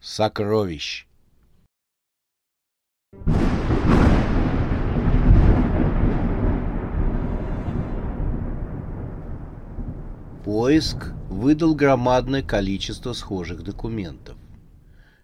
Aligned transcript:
сокровищ. 0.00 1.06
Поиск 10.44 11.12
выдал 11.28 11.74
громадное 11.74 12.42
количество 12.42 13.12
схожих 13.12 13.62
документов. 13.62 14.36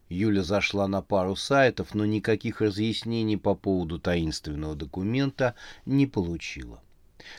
Юля 0.09 0.43
зашла 0.43 0.87
на 0.87 1.03
пару 1.03 1.35
сайтов, 1.37 1.95
но 1.95 2.05
никаких 2.05 2.61
разъяснений 2.61 3.37
по 3.37 3.55
поводу 3.55 3.99
таинственного 3.99 4.77
документа 4.77 5.55
не 5.85 6.07
получила. 6.07 6.83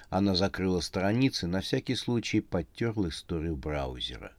Она 0.09 0.35
закрыла 0.35 0.81
страницы, 0.81 1.47
на 1.47 1.61
всякий 1.61 1.95
случай 1.95 2.41
подтерла 2.41 3.09
историю 3.09 3.55
браузера. 3.55 4.33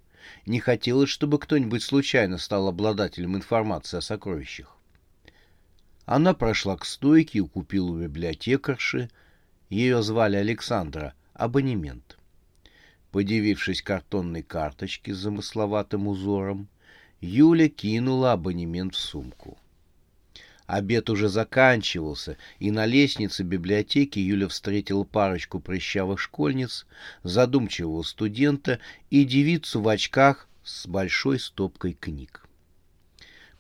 Не 0.46 0.60
хотелось, 0.60 1.10
чтобы 1.10 1.38
кто-нибудь 1.38 1.82
случайно 1.82 2.38
стал 2.38 2.68
обладателем 2.68 3.36
информации 3.36 3.98
о 3.98 4.02
сокровищах. 4.02 4.76
Она 6.06 6.32
прошла 6.34 6.76
к 6.76 6.84
стойке 6.84 7.40
и 7.40 7.42
купила 7.42 7.90
у 7.90 7.98
библиотекарши, 7.98 9.10
ее 9.68 10.02
звали 10.02 10.36
Александра, 10.36 11.14
абонемент. 11.34 12.18
Подивившись 13.10 13.82
картонной 13.82 14.42
карточке 14.42 15.14
с 15.14 15.18
замысловатым 15.18 16.08
узором, 16.08 16.68
Юля 17.20 17.68
кинула 17.68 18.32
абонемент 18.32 18.94
в 18.94 18.98
сумку. 18.98 19.58
Обед 20.68 21.08
уже 21.08 21.30
заканчивался, 21.30 22.36
и 22.58 22.70
на 22.70 22.84
лестнице 22.84 23.42
библиотеки 23.42 24.18
Юля 24.18 24.48
встретила 24.48 25.02
парочку 25.02 25.60
прыщавых 25.60 26.20
школьниц, 26.20 26.86
задумчивого 27.22 28.02
студента 28.02 28.78
и 29.08 29.24
девицу 29.24 29.80
в 29.80 29.88
очках 29.88 30.46
с 30.62 30.86
большой 30.86 31.40
стопкой 31.40 31.94
книг. 31.94 32.46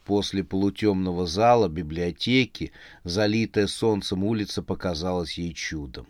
После 0.04 0.44
полутемного 0.44 1.26
зала 1.26 1.68
библиотеки, 1.68 2.72
залитая 3.04 3.68
солнцем 3.68 4.22
улица 4.22 4.62
показалась 4.62 5.38
ей 5.38 5.54
чудом. 5.54 6.06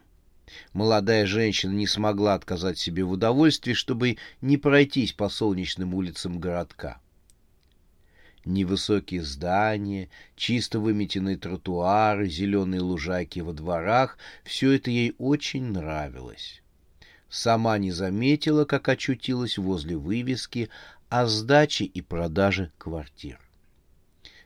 Молодая 0.73 1.27
женщина 1.27 1.71
не 1.71 1.87
смогла 1.87 2.35
отказать 2.35 2.77
себе 2.77 3.05
в 3.05 3.13
удовольствии, 3.13 3.73
чтобы 3.73 4.17
не 4.41 4.57
пройтись 4.57 5.13
по 5.13 5.29
солнечным 5.29 5.95
улицам 5.95 6.41
городка. 6.41 6.99
Невысокие 8.45 9.23
здания, 9.23 10.09
чисто 10.37 10.81
выметенные 10.81 11.37
тротуары, 11.37 12.29
зеленые 12.29 12.81
лужайки 12.81 13.41
во 13.41 13.53
дворах— 13.53 14.17
все 14.45 14.73
это 14.73 14.91
ей 14.91 15.15
очень 15.19 15.65
нравилось. 15.65 16.63
Сама 17.29 17.77
не 17.79 17.91
заметила, 17.91 18.65
как 18.65 18.89
очутилась 18.89 19.59
возле 19.59 19.97
вывески 19.97 20.71
о 21.09 21.27
сдаче 21.27 21.85
и 21.85 22.01
продаже 22.01 22.73
квартир. 22.79 23.39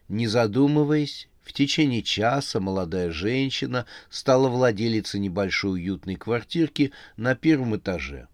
Не 0.08 0.26
задумываясь, 0.26 1.28
в 1.42 1.52
течение 1.52 2.02
часа 2.02 2.60
молодая 2.60 3.10
женщина 3.10 3.86
стала 4.10 4.48
владелицей 4.48 5.20
небольшой 5.20 5.72
уютной 5.72 6.16
квартирки 6.16 6.92
на 7.16 7.34
первом 7.34 7.76
этаже. 7.76 8.28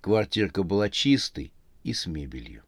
Квартирка 0.00 0.62
была 0.62 0.88
чистой 0.90 1.52
и 1.84 1.92
с 1.92 2.06
мебелью. 2.06 2.62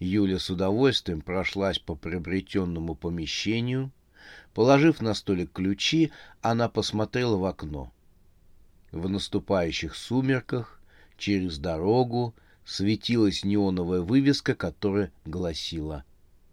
Юля 0.00 0.38
с 0.38 0.48
удовольствием 0.48 1.20
прошлась 1.20 1.78
по 1.78 1.94
приобретенному 1.94 2.94
помещению. 2.94 3.90
Положив 4.54 5.00
на 5.00 5.14
столик 5.14 5.52
ключи, 5.52 6.12
она 6.40 6.68
посмотрела 6.68 7.36
в 7.36 7.44
окно. 7.44 7.92
В 8.92 9.08
наступающих 9.08 9.94
сумерках 9.94 10.80
через 11.16 11.58
дорогу 11.58 12.34
светилась 12.64 13.44
неоновая 13.44 14.00
вывеска, 14.00 14.54
которая 14.54 15.12
гласила 15.24 16.04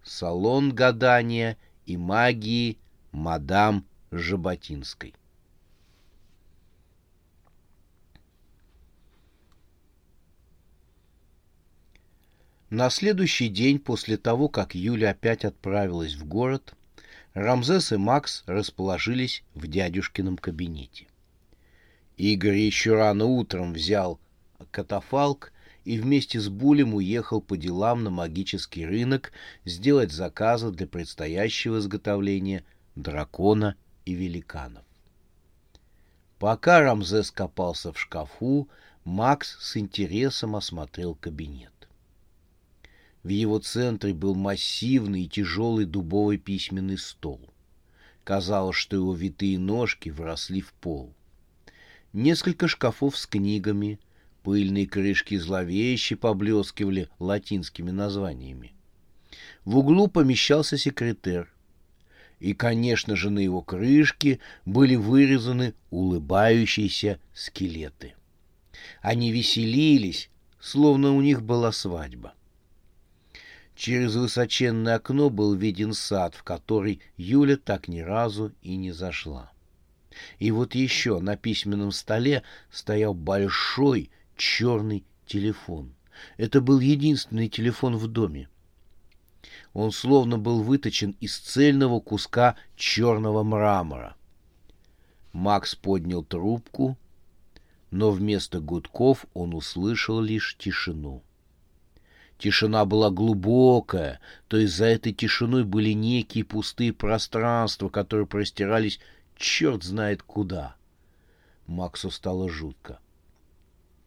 «Салон 0.03 0.73
гадания 0.73 1.57
и 1.85 1.97
магии 1.97 2.77
мадам 3.11 3.85
Жаботинской». 4.11 5.13
На 12.75 12.89
следующий 12.89 13.47
день 13.47 13.79
после 13.79 14.17
того, 14.17 14.49
как 14.49 14.75
Юля 14.75 15.11
опять 15.11 15.45
отправилась 15.45 16.15
в 16.15 16.25
город, 16.25 16.73
Рамзес 17.33 17.93
и 17.93 17.95
Макс 17.95 18.43
расположились 18.47 19.45
в 19.53 19.67
дядюшкином 19.67 20.35
кабинете. 20.35 21.07
Игорь 22.17 22.57
еще 22.57 22.95
рано 22.95 23.27
утром 23.27 23.71
взял 23.71 24.19
катафалк 24.71 25.53
и 25.85 25.97
вместе 25.97 26.41
с 26.41 26.49
Булем 26.49 26.95
уехал 26.95 27.39
по 27.39 27.55
делам 27.55 28.03
на 28.03 28.09
магический 28.09 28.85
рынок 28.85 29.31
сделать 29.63 30.11
заказы 30.11 30.69
для 30.69 30.85
предстоящего 30.85 31.79
изготовления 31.79 32.65
дракона 32.97 33.77
и 34.03 34.13
великанов. 34.13 34.83
Пока 36.39 36.81
Рамзес 36.81 37.31
копался 37.31 37.93
в 37.93 37.97
шкафу, 37.97 38.67
Макс 39.05 39.55
с 39.61 39.77
интересом 39.77 40.57
осмотрел 40.57 41.15
кабинет. 41.15 41.71
В 43.25 43.29
его 43.29 43.57
центре 43.57 44.13
был 44.13 44.35
массивный 44.35 45.23
и 45.23 45.27
тяжелый 45.27 45.85
дубовый 45.85 46.37
письменный 46.37 46.99
стол. 46.99 47.41
Казалось, 48.23 48.75
что 48.75 48.97
его 48.97 49.15
витые 49.15 49.57
ножки 49.57 50.09
вросли 50.09 50.61
в 50.61 50.71
пол. 50.73 51.11
Несколько 52.13 52.67
шкафов 52.67 53.17
с 53.17 53.25
книгами, 53.25 53.99
пыльные 54.43 54.85
крышки 54.85 55.37
зловеще 55.37 56.15
поблескивали 56.15 57.09
латинскими 57.17 57.89
названиями. 57.89 58.73
В 59.63 59.79
углу 59.79 60.07
помещался 60.07 60.77
секретер. 60.77 61.51
И, 62.39 62.53
конечно 62.53 63.15
же, 63.15 63.31
на 63.31 63.39
его 63.39 63.63
крышке 63.63 64.39
были 64.65 64.93
вырезаны 64.93 65.73
улыбающиеся 65.89 67.19
скелеты. 67.33 68.13
Они 69.01 69.31
веселились, 69.31 70.29
словно 70.59 71.15
у 71.15 71.21
них 71.21 71.41
была 71.41 71.71
свадьба. 71.71 72.35
Через 73.75 74.15
высоченное 74.15 74.95
окно 74.95 75.29
был 75.29 75.53
виден 75.53 75.93
сад, 75.93 76.33
в 76.33 76.43
который 76.43 77.01
Юля 77.17 77.57
так 77.57 77.89
ни 77.89 77.99
разу 77.99 78.53
и 78.61 78.77
не 78.77 78.93
зашла. 78.93 79.51
И 80.39 80.49
вот 80.51 80.75
еще 80.75 81.19
на 81.19 81.35
письменном 81.35 81.91
столе 81.91 82.43
стоял 82.71 83.13
большой 83.13 84.09
черный 84.37 85.03
телефон. 85.25 85.93
Это 86.37 86.61
был 86.61 86.79
единственный 86.79 87.49
телефон 87.49 87.97
в 87.97 88.07
доме. 88.07 88.47
Он 89.73 89.91
словно 89.91 90.37
был 90.37 90.63
выточен 90.63 91.17
из 91.19 91.37
цельного 91.37 91.99
куска 91.99 92.55
черного 92.77 93.43
мрамора. 93.43 94.15
Макс 95.33 95.75
поднял 95.75 96.23
трубку, 96.23 96.97
но 97.91 98.11
вместо 98.11 98.61
гудков 98.61 99.25
он 99.33 99.53
услышал 99.53 100.21
лишь 100.21 100.55
тишину. 100.57 101.21
Тишина 102.37 102.85
была 102.85 103.11
глубокая, 103.11 104.19
то 104.47 104.57
есть 104.57 104.75
за 104.75 104.85
этой 104.85 105.13
тишиной 105.13 105.63
были 105.63 105.91
некие 105.91 106.43
пустые 106.43 106.91
пространства, 106.91 107.89
которые 107.89 108.27
простирались 108.27 108.99
черт 109.37 109.83
знает 109.83 110.21
куда. 110.21 110.75
Максу 111.65 112.11
стало 112.11 112.49
жутко. 112.49 112.99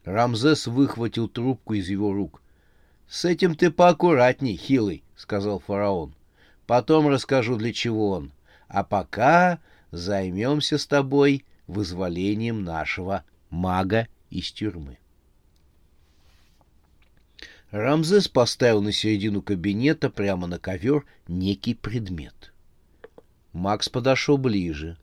Рамзес 0.04 0.66
выхватил 0.66 1.28
трубку 1.28 1.74
из 1.74 1.88
его 1.88 2.12
рук.— 2.12 2.42
С 3.08 3.24
этим 3.24 3.54
ты 3.54 3.70
поаккуратней, 3.70 4.56
хилый,— 4.56 5.02
сказал 5.16 5.60
фараон.— 5.60 6.14
Потом 6.66 7.08
расскажу, 7.08 7.56
для 7.56 7.72
чего 7.72 8.10
он. 8.10 8.32
А 8.68 8.84
пока 8.84 9.60
займемся 9.90 10.76
с 10.76 10.86
тобой 10.86 11.44
вызволением 11.66 12.64
нашего 12.64 13.24
мага 13.48 14.08
из 14.28 14.52
тюрьмы.— 14.52 14.98
Рамзес 17.70 18.28
поставил 18.28 18.80
на 18.80 18.92
середину 18.92 19.42
кабинета 19.42 20.08
прямо 20.08 20.46
на 20.46 20.58
ковер 20.58 21.04
некий 21.26 21.74
предмет. 21.74 22.52
Макс 23.52 23.90
подошел 23.90 24.38
ближе. 24.38 24.96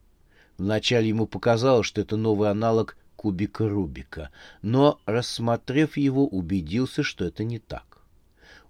Вначале 0.58 1.08
ему 1.08 1.26
показалось, 1.26 1.86
что 1.86 2.00
это 2.00 2.16
новый 2.16 2.50
аналог 2.50 2.96
кубика 3.14 3.68
Рубика, 3.68 4.30
но, 4.62 4.98
рассмотрев 5.06 5.96
его, 5.96 6.26
убедился, 6.26 7.04
что 7.04 7.24
это 7.24 7.44
не 7.44 7.60
так. 7.60 8.02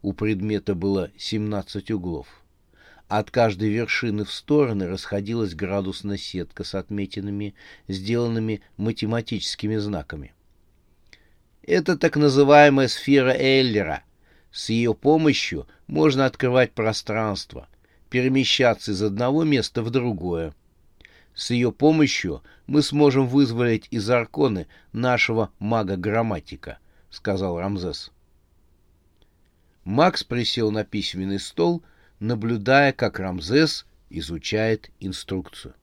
у 0.02 0.12
предмета 0.12 0.74
было 0.74 1.10
17 1.16 1.90
углов. 1.92 2.26
От 3.08 3.30
каждой 3.30 3.70
вершины 3.70 4.24
в 4.24 4.32
стороны 4.32 4.88
расходилась 4.88 5.54
градусная 5.54 6.18
сетка 6.18 6.64
с 6.64 6.74
отметинами, 6.74 7.54
сделанными 7.88 8.60
математическими 8.76 9.76
знаками. 9.76 10.34
Это 11.66 11.98
так 11.98 12.16
называемая 12.16 12.86
сфера 12.86 13.30
Эллера. 13.30 14.04
С 14.52 14.70
ее 14.70 14.94
помощью 14.94 15.66
можно 15.88 16.24
открывать 16.24 16.72
пространство, 16.72 17.68
перемещаться 18.08 18.92
из 18.92 19.02
одного 19.02 19.42
места 19.42 19.82
в 19.82 19.90
другое. 19.90 20.54
С 21.34 21.50
ее 21.50 21.72
помощью 21.72 22.42
мы 22.66 22.82
сможем 22.82 23.26
вызволить 23.26 23.88
из 23.90 24.08
Арконы 24.08 24.68
нашего 24.92 25.50
мага-грамматика,— 25.58 26.78
сказал 27.10 27.58
Рамзес. 27.58 28.12
Макс 29.84 30.24
присел 30.24 30.70
на 30.70 30.84
письменный 30.84 31.40
стол, 31.40 31.82
наблюдая, 32.20 32.92
как 32.92 33.18
Рамзес 33.18 33.86
изучает 34.08 34.90
инструкцию. 35.00 35.74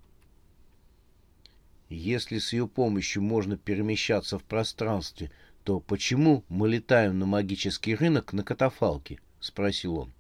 Если 1.90 2.40
с 2.40 2.54
ее 2.54 2.68
помощью 2.68 3.22
можно 3.22 3.56
перемещаться 3.56 4.40
в 4.40 4.44
пространстве, 4.44 5.30
то 5.64 5.80
почему 5.80 6.44
мы 6.50 6.68
летаем 6.68 7.20
на 7.20 7.26
магический 7.26 7.96
рынок 7.96 8.34
на 8.34 8.44
катафалке?— 8.44 9.20
спросил 9.40 9.98
он. 9.98 10.14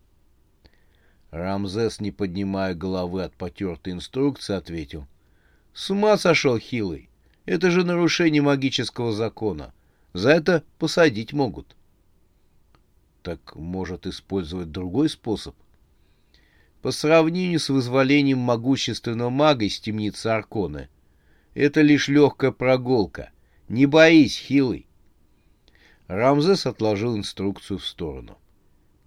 Рамзес, 1.32 2.00
не 2.00 2.12
поднимая 2.12 2.74
головы 2.76 3.24
от 3.24 3.34
потертой 3.34 3.94
инструкции, 3.94 4.56
ответил.— 4.56 5.08
С 5.74 5.90
ума 5.90 6.18
сошел, 6.18 6.58
Хилый. 6.58 7.10
Это 7.46 7.72
же 7.72 7.84
нарушение 7.84 8.42
магического 8.42 9.12
закона. 9.12 9.74
За 10.14 10.30
это 10.30 10.64
посадить 10.80 11.34
могут.— 11.34 11.76
Так 13.24 13.56
может 13.56 14.08
использовать 14.08 14.72
другой 14.72 15.10
способ? 15.10 15.56
По 16.82 16.92
сравнению 16.92 17.60
с 17.60 17.70
вызволением 17.70 18.40
могущественного 18.40 19.30
мага 19.30 19.66
из 19.66 19.80
темницы 19.80 20.28
Арконы, 20.28 20.90
это 21.54 21.82
лишь 21.82 22.08
легкая 22.08 22.52
прогулка. 22.52 23.32
Не 23.70 23.86
боись, 23.86 24.38
Хилый. 24.38 24.86
Рамзес 26.14 26.68
отложил 26.68 27.18
инструкцию 27.18 27.80
в 27.80 27.86
сторону. 27.86 28.38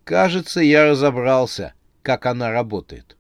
«Кажется, 0.03 0.61
я 0.61 0.91
разобрался, 0.91 1.75
как 2.03 2.27
она 2.27 2.51
работает». 2.51 3.17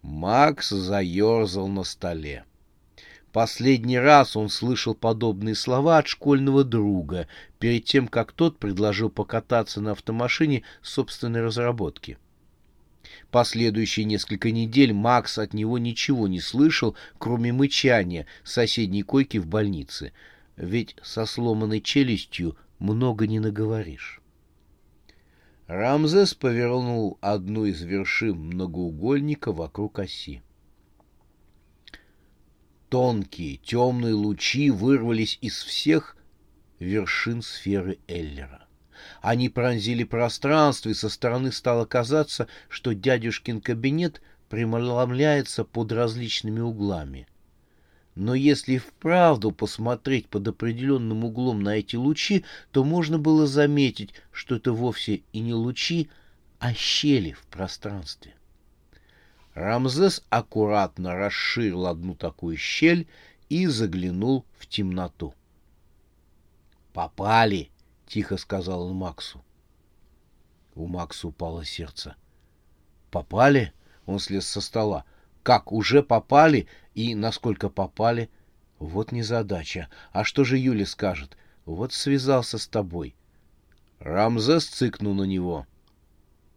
Макс 0.00 0.70
заерзал 0.70 1.68
на 1.68 1.84
столе. 1.84 2.44
Последний 3.32 3.98
раз 3.98 4.34
он 4.34 4.48
слышал 4.48 4.94
подобные 4.94 5.54
слова 5.54 5.98
от 5.98 6.06
школьного 6.06 6.64
друга, 6.64 7.28
перед 7.58 7.84
тем, 7.84 8.08
как 8.08 8.32
тот 8.32 8.58
предложил 8.58 9.10
покататься 9.10 9.80
на 9.80 9.92
автомашине 9.92 10.62
собственной 10.82 11.42
разработки. 11.42 12.18
Последующие 13.30 14.04
несколько 14.04 14.50
недель 14.50 14.92
Макс 14.94 15.38
от 15.38 15.52
него 15.52 15.78
ничего 15.78 16.28
не 16.28 16.40
слышал, 16.40 16.96
кроме 17.18 17.52
мычания 17.52 18.26
соседней 18.42 19.02
койки 19.02 19.36
в 19.36 19.46
больнице— 19.46 20.12
ведь 20.56 20.96
со 21.02 21.26
сломанной 21.26 21.80
челюстью 21.80 22.56
много 22.78 23.26
не 23.26 23.40
наговоришь. 23.40 24.20
Рамзес 25.66 26.34
повернул 26.34 27.18
одну 27.20 27.64
из 27.64 27.80
вершин 27.82 28.36
многоугольника 28.36 29.52
вокруг 29.52 29.98
оси. 30.00 30.42
Тонкие 32.88 33.56
темные 33.56 34.12
лучи 34.12 34.70
вырвались 34.70 35.38
из 35.40 35.62
всех 35.62 36.16
вершин 36.78 37.40
сферы 37.40 37.98
Эллера. 38.06 38.66
Они 39.22 39.48
пронзили 39.48 40.04
пространство, 40.04 40.90
и 40.90 40.94
со 40.94 41.08
стороны 41.08 41.52
стало 41.52 41.86
казаться, 41.86 42.48
что 42.68 42.94
дядюшкин 42.94 43.60
кабинет 43.60 44.20
преломляется 44.48 45.64
под 45.64 45.92
различными 45.92 46.60
углами. 46.60 47.26
Но 48.14 48.34
если 48.34 48.76
вправду 48.76 49.52
посмотреть 49.52 50.28
под 50.28 50.46
определенным 50.46 51.24
углом 51.24 51.62
на 51.62 51.76
эти 51.76 51.96
лучи, 51.96 52.44
то 52.70 52.84
можно 52.84 53.18
было 53.18 53.46
заметить, 53.46 54.12
что 54.32 54.56
это 54.56 54.72
вовсе 54.72 55.22
и 55.32 55.40
не 55.40 55.54
лучи, 55.54 56.10
а 56.58 56.74
щели 56.74 57.32
в 57.32 57.44
пространстве. 57.46 58.34
Рамзес 59.54 60.24
аккуратно 60.30 61.14
расширил 61.14 61.86
одну 61.86 62.14
такую 62.14 62.56
щель 62.56 63.06
и 63.48 63.66
заглянул 63.66 64.44
в 64.58 64.66
темноту. 64.66 65.34
«Попали!»— 66.92 67.70
тихо 68.06 68.36
сказал 68.36 68.86
он 68.86 68.96
Максу. 68.96 69.42
У 70.74 70.86
Макса 70.86 71.28
упало 71.28 71.64
сердце. 71.64 72.16
«Попали?»— 73.10 73.72
он 74.06 74.18
слез 74.18 74.46
со 74.46 74.60
стола. 74.60 75.04
«Как, 75.42 75.72
уже 75.72 76.02
попали? 76.02 76.66
И 76.94 77.14
насколько 77.14 77.68
попали? 77.68 78.30
Вот 78.78 79.12
незадача. 79.12 79.88
А 80.12 80.24
что 80.24 80.44
же 80.44 80.58
Юля 80.58 80.86
скажет? 80.86 81.36
Вот 81.64 81.92
связался 81.92 82.58
с 82.58 82.66
тобой. 82.66 83.14
Рамзес 84.00 84.66
цыкнул 84.66 85.14
на 85.14 85.22
него. 85.22 85.66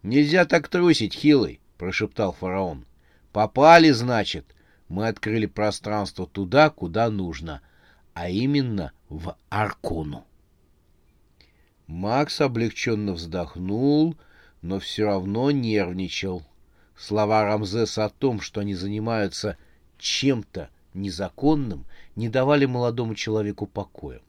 «Нельзя 0.02 0.46
так 0.46 0.68
трусить, 0.68 1.14
хилый!»— 1.14 1.60
прошептал 1.78 2.32
фараон. 2.32 2.86
«Попали, 3.32 3.92
значит. 3.92 4.56
Мы 4.88 5.08
открыли 5.08 5.46
пространство 5.46 6.28
туда, 6.28 6.70
куда 6.70 7.10
нужно, 7.10 7.62
а 8.14 8.30
именно 8.30 8.92
в 9.10 9.36
Аркону». 9.50 10.26
Макс 11.88 12.42
облегченно 12.42 13.14
вздохнул, 13.14 14.16
но 14.62 14.80
все 14.80 15.06
равно 15.06 15.52
нервничал. 15.52 16.44
Слова 16.98 17.44
Рамзеса 17.44 18.06
о 18.06 18.10
том, 18.10 18.42
что 18.42 18.62
они 18.62 18.74
занимаются 18.74 19.58
чем-то 19.98 20.70
незаконным 20.94 21.86
не 22.16 22.30
давали 22.30 22.66
молодому 22.66 23.16
человеку 23.16 23.66
покоя. 23.66 24.22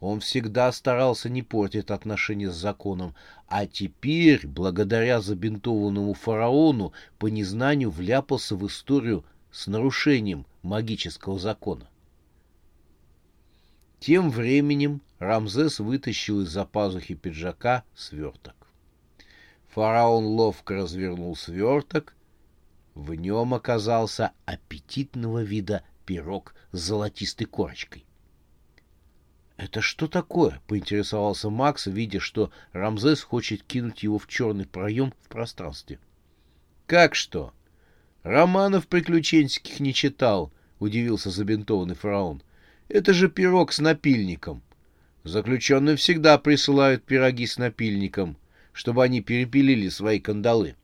Он 0.00 0.20
всегда 0.20 0.70
старался 0.72 1.30
не 1.30 1.42
портить 1.42 1.90
отношения 1.90 2.50
с 2.50 2.56
законом, 2.56 3.14
а 3.48 3.66
теперь, 3.66 4.46
благодаря 4.46 5.20
забинтованному 5.20 6.12
фараону, 6.12 6.92
по 7.18 7.28
незнанию 7.28 7.90
вляпался 7.90 8.56
в 8.56 8.66
историю 8.66 9.24
с 9.50 9.66
нарушением 9.66 10.44
магического 10.62 11.38
закона. 11.38 11.88
Тем 14.00 14.30
временем 14.30 15.00
Рамзес 15.18 15.80
вытащил 15.80 16.42
из-за 16.42 16.66
пазухи 16.66 17.14
пиджака 17.14 17.82
сверток. 17.94 18.54
Фараон 19.68 20.26
ловко 20.26 20.74
развернул 20.74 21.34
сверток 21.36 22.15
в 22.96 23.12
нем 23.12 23.52
оказался 23.52 24.32
аппетитного 24.46 25.42
вида 25.42 25.82
пирог 26.06 26.54
с 26.72 26.78
золотистой 26.78 27.46
корочкой. 27.46 28.06
«Это 29.58 29.82
что 29.82 30.08
такое?»— 30.08 30.62
поинтересовался 30.66 31.50
Макс, 31.50 31.86
видя, 31.86 32.20
что 32.20 32.50
Рамзес 32.72 33.22
хочет 33.22 33.62
кинуть 33.62 34.02
его 34.02 34.18
в 34.18 34.26
черный 34.26 34.64
проем 34.64 35.12
в 35.22 35.28
пространстве. 35.28 35.98
«Как 36.86 37.14
что? 37.14 37.52
Романов 38.22 38.86
приключенческих 38.86 39.78
не 39.78 39.92
читал»,— 39.92 40.50
удивился 40.78 41.28
забинтованный 41.28 41.94
фараон. 41.94 42.42
«Это 42.88 43.12
же 43.12 43.28
пирог 43.28 43.72
с 43.72 43.78
напильником. 43.78 44.62
Заключенные 45.22 45.96
всегда 45.96 46.38
присылают 46.38 47.04
пироги 47.04 47.46
с 47.46 47.58
напильником, 47.58 48.38
чтобы 48.72 49.04
они 49.04 49.20
перепилили 49.20 49.90
свои 49.90 50.18
кандалы». 50.18 50.76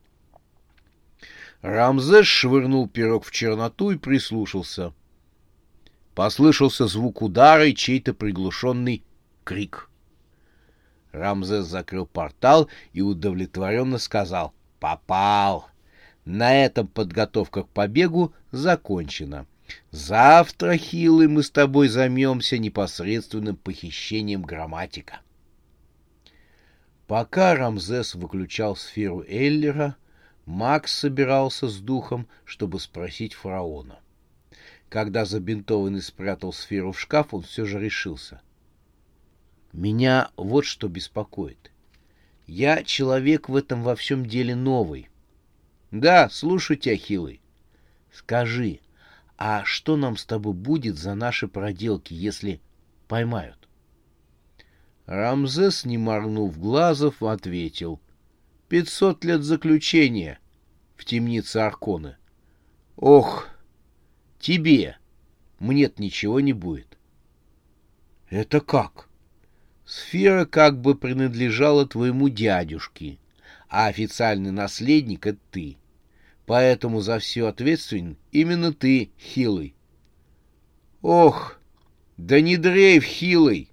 Рамзес 1.63 2.27
швырнул 2.27 2.89
пирог 2.89 3.25
в 3.25 3.31
черноту 3.31 3.93
и 3.93 3.97
прислушался. 3.97 4.93
Послышался 6.15 6.89
звук 6.89 7.23
удара 7.23 7.67
и 7.67 7.75
чей-то 7.75 8.13
приглушенный 8.15 9.05
крик. 9.45 9.89
Рамзес 11.13 11.67
закрыл 11.67 12.07
портал 12.07 12.69
и 12.93 13.01
удовлетворенно 13.01 13.99
сказал 13.99 14.53
«Попал!». 14.81 15.69
На 16.25 16.65
этом 16.65 16.87
подготовка 16.87 17.63
к 17.63 17.69
побегу 17.69 18.33
закончена. 18.53 19.47
Завтра, 19.91 20.77
Хилый, 20.77 21.29
мы 21.29 21.43
с 21.43 21.51
тобой 21.51 21.89
займемся 21.89 22.59
непосредственным 22.59 23.57
похищением 23.57 24.43
грамматика. 24.43 25.21
Пока 27.07 27.55
Рамзес 27.55 28.15
выключал 28.15 28.77
сферу 28.77 29.25
Эллера, 29.27 29.97
Макс 30.47 30.93
собирался 30.93 31.69
с 31.69 31.79
духом, 31.79 32.27
чтобы 32.45 32.81
спросить 32.81 33.35
фараона. 33.35 34.01
Когда 34.89 35.25
забинтованный 35.25 36.03
спрятал 36.03 36.53
сферу 36.53 36.93
в 36.93 37.01
шкаф, 37.01 37.33
он 37.33 37.43
все 37.43 37.65
же 37.65 37.79
решился. 37.79 38.43
«Меня 39.73 40.31
вот 40.37 40.67
что 40.67 40.89
беспокоит. 40.89 41.71
Я 42.47 42.83
человек 42.83 43.49
в 43.49 43.57
этом 43.57 43.83
во 43.83 43.95
всем 43.95 44.27
деле 44.27 44.55
новый. 44.55 45.09
Да, 45.91 46.29
слушаю 46.29 46.77
тебя, 46.77 46.97
Хилый. 46.97 47.41
Скажи, 48.13 48.81
а 49.39 49.65
что 49.65 49.97
нам 49.97 50.19
с 50.19 50.27
тобой 50.27 50.53
будет 50.53 50.99
за 50.99 51.15
наши 51.15 51.49
проделки, 51.49 52.13
если 52.13 52.61
поймают?» 53.09 53.69
Рамзес, 55.07 55.85
не 55.87 55.97
моргнув 55.97 56.59
глазов, 56.59 57.23
ответил. 57.23 58.02
«Пятьсот 58.73 59.23
лет 59.23 59.43
заключения 59.43 60.39
в 60.97 61.05
темнице 61.05 61.59
Аркона. 61.59 62.17
Ох, 62.97 63.47
тебе 64.41 64.97
мне 65.59 65.93
ничего 65.99 66.41
не 66.41 66.55
будет». 66.55 66.97
«Это 68.31 68.63
как?» 68.63 69.11
«Сфера 69.85 70.47
как 70.47 70.81
бы 70.81 70.95
принадлежала 70.95 71.87
твоему 71.87 72.31
дядюшке, 72.31 73.19
а 73.69 73.89
официальный 73.89 74.53
наследник— 74.53 75.27
это 75.27 75.41
ты. 75.51 75.77
Поэтому 76.47 77.03
за 77.03 77.19
все 77.19 77.49
ответственен 77.49 78.17
именно 78.31 78.73
ты, 78.73 79.11
Хилый». 79.21 79.75
«Ох, 81.03 81.61
да 82.17 82.41
не 82.41 82.57
дрейф, 82.57 83.05
Хилый!» 83.05 83.72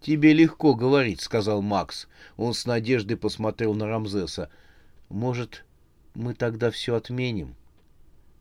«Тебе 0.00 0.32
легко 0.32 0.74
говорить»,— 0.74 1.20
сказал 1.22 1.60
Макс. 1.60 2.06
Он 2.36 2.54
с 2.54 2.66
надеждой 2.66 3.16
посмотрел 3.16 3.74
на 3.74 3.86
Рамзеса. 3.86 4.48
«Может, 5.08 5.64
мы 6.14 6.34
тогда 6.34 6.70
все 6.70 6.94
отменим?» 6.94 7.56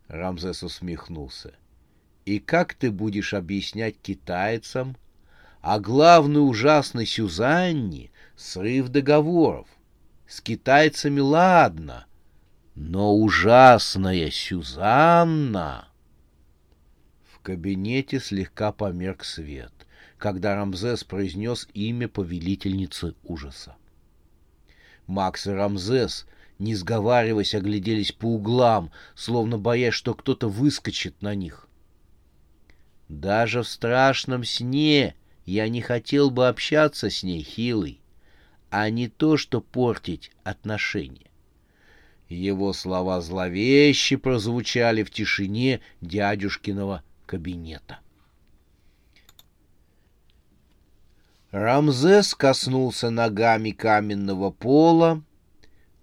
Рамзес 0.08 0.64
усмехнулся. 0.64 1.54
«И 2.26 2.40
как 2.40 2.74
ты 2.74 2.92
будешь 2.92 3.34
объяснять 3.34 3.98
китайцам, 4.00 4.98
а 5.62 5.80
главное 5.80 6.42
ужасной 6.42 7.06
Сюзанне 7.06 8.12
срыв 8.36 8.90
договоров? 8.90 9.68
С 10.28 10.42
китайцами 10.42 11.20
ладно, 11.20 12.06
но 12.76 13.18
ужасная 13.18 14.30
Сюзанна...» 14.30 15.88
В 17.34 17.40
кабинете 17.40 18.20
слегка 18.20 18.72
померк 18.72 19.24
свет 19.24 19.77
когда 20.18 20.56
Рамзес 20.56 21.04
произнес 21.04 21.68
имя 21.74 22.08
повелительницы 22.08 23.16
ужаса. 23.24 23.76
Макс 25.06 25.48
и 25.48 25.52
Рамзес, 25.52 26.26
не 26.60 26.76
сговариваясь, 26.76 27.56
огляделись 27.56 28.12
по 28.12 28.26
углам, 28.26 28.92
словно 29.16 29.58
боясь, 29.58 29.94
что 29.94 30.14
кто-то 30.14 30.50
выскочит 30.50 31.22
на 31.22 31.36
них. 31.36 31.68
Даже 33.08 33.62
в 33.62 33.68
страшном 33.68 34.44
сне 34.44 35.16
я 35.46 35.70
не 35.70 35.82
хотел 35.82 36.30
бы 36.30 36.48
общаться 36.48 37.10
с 37.10 37.24
ней, 37.24 37.42
хилый, 37.42 38.02
а 38.70 38.90
не 38.90 39.08
то, 39.08 39.38
что 39.38 39.62
портить 39.62 40.32
отношения. 40.44 41.32
Его 42.28 42.74
слова 42.74 43.22
зловеще 43.22 44.18
прозвучали 44.18 45.04
в 45.04 45.12
тишине 45.12 45.80
дядюшкиного 46.02 47.04
кабинета. 47.26 48.00
Рамзес 51.60 52.36
коснулся 52.36 53.10
ногами 53.10 53.72
каменного 53.72 54.52
пола. 54.52 55.24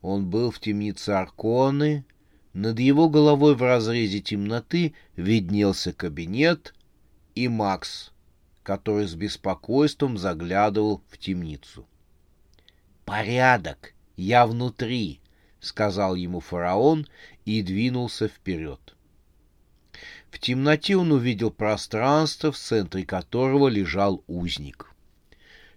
Он 0.03 0.29
был 0.29 0.51
в 0.51 0.59
темнице 0.59 1.11
Арконы. 1.11 2.05
Над 2.55 2.81
его 2.81 3.09
головой 3.09 3.55
в 3.55 3.63
разрезе 3.63 4.21
темноты 4.21 4.95
виднелся 5.15 5.93
кабинет 5.93 6.75
и 7.37 7.47
Макс, 7.47 8.11
который 8.65 9.07
с 9.07 9.15
беспокойством 9.15 10.19
заглядывал 10.19 11.03
в 11.09 11.19
темницу. 11.19 11.87
«Порядок! 13.05 13.95
Я 14.17 14.49
внутри!»— 14.49 15.21
сказал 15.61 16.17
ему 16.17 16.41
фараон 16.41 17.07
и 17.45 17.63
двинулся 17.63 18.27
вперед. 18.27 18.97
В 20.33 20.41
темноте 20.41 20.97
он 20.97 21.13
увидел 21.13 21.53
пространство, 21.53 22.51
в 22.51 22.59
центре 22.59 23.07
которого 23.07 23.69
лежал 23.69 24.25
узник. 24.27 24.94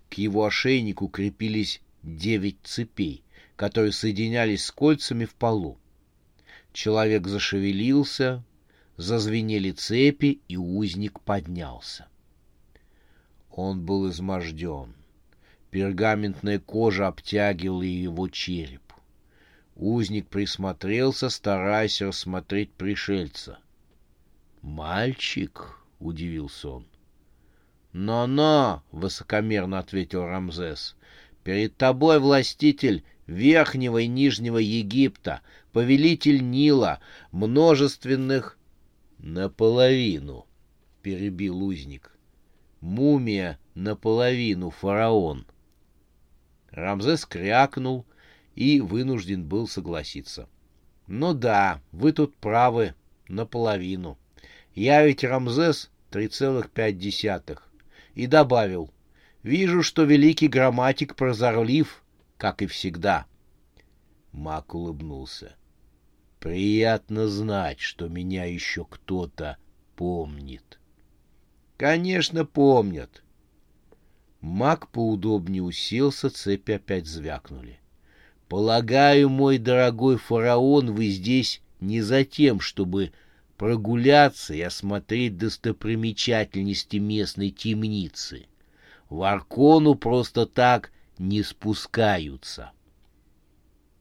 К 0.10 0.16
его 0.16 0.46
ошейнику 0.46 1.08
крепились 1.08 1.82
девять 2.04 2.58
цепей, 2.64 3.24
которые 3.56 3.92
соединялись 3.92 4.66
с 4.66 4.72
кольцами 4.72 5.26
в 5.26 5.36
полу. 5.36 5.78
Человек 6.74 7.28
зашевелился, 7.28 8.44
зазвенели 8.98 9.72
цепи, 9.72 10.42
и 10.48 10.58
узник 10.58 11.20
поднялся. 11.22 12.08
Он 13.50 13.84
был 13.84 14.10
изможден. 14.10 14.94
Пергаментная 15.72 16.60
кожа 16.60 17.08
обтягивала 17.08 17.82
его 17.82 18.30
череп. 18.30 18.94
Узник 19.76 20.28
присмотрелся, 20.28 21.30
стараясь 21.30 22.02
рассмотреть 22.02 22.72
пришельца. 22.72 23.60
«Мальчик?»— 24.62 25.80
удивился 26.00 26.70
он. 26.70 26.86
«Но-но!»— 28.00 28.84
высокомерно 28.92 29.80
ответил 29.80 30.24
Рамзес. 30.24 30.96
«Перед 31.44 31.78
тобой 31.78 32.20
властитель 32.20 33.04
Верхнего 33.26 33.98
и 33.98 34.08
Нижнего 34.08 34.60
Египта, 34.60 35.42
повелитель 35.72 36.48
Нила, 36.48 37.00
множественных...» 37.32 38.60
«Наполовину»,— 39.18 40.46
перебил 41.02 41.64
узник. 41.64 42.16
«Мумия 42.82 43.58
наполовину, 43.74 44.70
фараон». 44.70 45.48
Рамзес 46.70 47.26
крякнул 47.26 48.06
и 48.54 48.80
вынужден 48.80 49.44
был 49.44 49.68
согласиться. 49.68 50.48
«Ну 51.08 51.34
да, 51.34 51.82
вы 51.92 52.12
тут 52.12 52.36
правы, 52.36 52.94
наполовину. 53.28 54.20
Я 54.76 55.04
ведь 55.04 55.24
Рамзес 55.24 55.90
три 56.12 56.28
целых 56.28 56.70
пять 56.70 57.00
десятых 57.00 57.67
и 58.18 58.26
добавил, 58.26 58.90
«Вижу, 59.44 59.84
что 59.84 60.04
великий 60.04 60.48
грамматик 60.48 61.16
прозорлив, 61.16 62.04
как 62.38 62.64
и 62.64 62.66
всегда». 62.66 63.28
Мак 64.32 64.74
улыбнулся. 64.74 65.56
«Приятно 66.40 67.28
знать, 67.28 67.80
что 67.80 68.10
меня 68.10 68.46
еще 68.46 68.86
кто-то 68.86 69.58
помнит». 69.96 70.80
«Конечно, 71.78 72.44
помнят». 72.44 73.24
Мак 74.42 74.90
поудобнее 74.90 75.62
уселся, 75.62 76.32
цепи 76.32 76.72
опять 76.72 77.06
звякнули. 77.06 77.80
«Полагаю, 78.50 79.30
мой 79.30 79.60
дорогой 79.60 80.18
фараон, 80.18 80.92
вы 80.92 81.10
здесь 81.10 81.62
не 81.80 82.02
за 82.02 82.26
тем, 82.26 82.62
чтобы 82.62 83.12
прогуляться 83.58 84.54
и 84.54 84.62
осмотреть 84.62 85.38
достопримечательности 85.38 86.98
местной 86.98 87.50
темницы. 87.50 88.46
В 89.10 89.24
Аркону 89.24 89.96
просто 89.96 90.46
так 90.46 90.92
не 91.18 91.42
спускаются. 91.44 92.72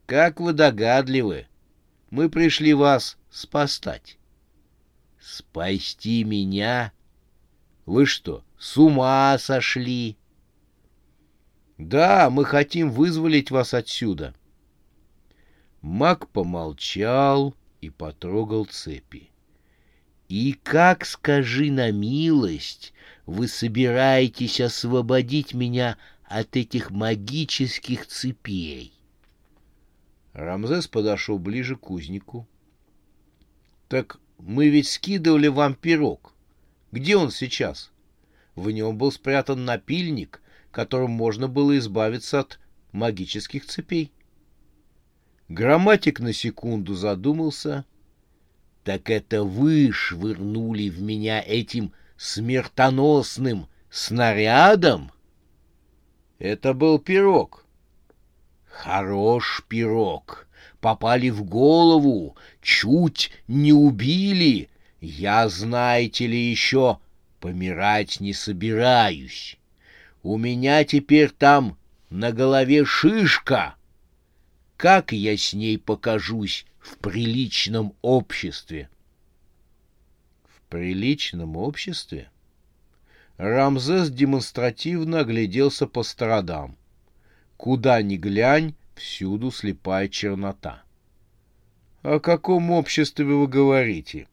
Как 0.05 0.41
вы 0.41 0.53
догадливы, 0.53 1.47
мы 2.11 2.29
пришли 2.29 2.75
вас 2.75 3.17
спастать. 3.31 4.19
Спасти 5.19 6.23
меня? 6.23 6.93
Вы 7.87 8.07
что, 8.07 8.45
с 8.59 8.77
ума 8.77 9.37
сошли? 9.39 10.17
Да, 11.79 12.31
мы 12.31 12.45
хотим 12.45 12.91
вызволить 12.91 13.51
вас 13.51 13.75
отсюда. 13.75 14.35
Маг 15.81 16.29
помолчал 16.29 17.55
и 17.81 17.91
потрогал 17.91 18.65
цепи. 18.67 19.31
И 20.29 20.55
как, 20.55 21.07
скажи 21.07 21.71
на 21.71 21.93
милость, 21.93 22.93
вы 23.27 23.47
собираетесь 23.47 24.61
освободить 24.61 25.55
меня 25.55 25.99
от 26.25 26.57
этих 26.57 26.91
магических 26.91 28.07
цепей? 28.07 28.93
Рамзес 30.33 30.89
подошел 30.89 31.39
ближе 31.39 31.77
к 31.77 31.91
узнику.— 31.91 32.47
Так 33.89 34.19
мы 34.39 34.69
ведь 34.69 34.89
скидывали 34.89 35.47
вам 35.47 35.75
пирог. 35.75 36.35
Где 36.91 37.17
он 37.17 37.31
сейчас? 37.31 37.93
В 38.57 38.71
нем 38.71 38.99
был 38.99 39.13
спрятан 39.13 39.65
напильник, 39.65 40.43
которым 40.73 41.13
можно 41.13 41.47
было 41.47 41.79
избавиться 41.79 42.41
от 42.41 42.59
магических 42.91 43.65
цепей. 43.65 44.13
Грамматик 45.49 46.19
на 46.19 46.33
секунду 46.33 46.95
задумался— 46.95 47.85
так 48.87 49.11
это 49.11 49.43
вы 49.43 49.91
швырнули 49.91 50.89
в 50.91 51.03
меня 51.03 51.43
этим 51.45 51.93
смертоносным 52.17 53.67
снарядом? 53.91 55.11
Это 56.39 56.73
был 56.73 57.01
пирог. 57.01 57.67
Хорош 58.69 59.65
пирог. 59.69 60.47
Попали 60.81 61.31
в 61.31 61.43
голову, 61.43 62.37
чуть 62.63 63.33
не 63.49 63.73
убили. 63.73 64.69
Я, 65.01 65.49
знаете 65.49 66.29
ли, 66.29 66.39
еще 66.39 67.01
помирать 67.41 68.21
не 68.21 68.33
собираюсь. 68.33 69.59
У 70.23 70.39
меня 70.39 70.85
теперь 70.85 71.31
там 71.31 71.77
на 72.09 72.31
голове 72.31 72.85
шишка. 72.85 73.75
Как 74.77 75.11
я 75.11 75.37
с 75.37 75.55
ней 75.55 75.77
покажусь 75.77 76.67
в 76.87 76.99
приличном 76.99 77.95
обществе. 78.01 78.89
В 80.45 80.61
приличном 80.69 81.57
обществе? 81.57 82.31
Рамзес 83.39 84.09
демонстративно 84.11 85.21
огляделся 85.21 85.89
по 85.89 86.05
сторонам. 86.05 86.77
Куда 87.57 88.01
ни 88.03 88.17
глянь, 88.17 88.75
всюду 88.95 89.51
слепая 89.51 90.09
чернота.— 90.09 90.85
О 92.03 92.21
каком 92.21 92.71
обществе 92.71 93.25
вы 93.25 93.49
говорите? 93.49 94.29